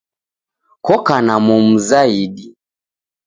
Koka 0.85 1.15
na 1.25 1.35
momu 1.45 1.75
zaidi 1.89 2.45